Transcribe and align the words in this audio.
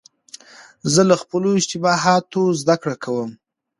زه 0.93 1.01
له 1.09 1.15
خپلو 1.21 1.49
اشتباهاتو 1.59 2.41
زدهکړه 2.61 2.95
کوم. 3.03 3.29